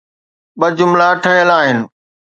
ٻه 0.59 0.67
جملا 0.77 1.09
ٺهيل 1.23 1.49
آهن. 1.59 1.79